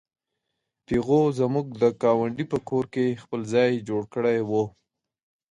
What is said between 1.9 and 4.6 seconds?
ګاونډي په کور کې خپل ځای جوړ کړی و.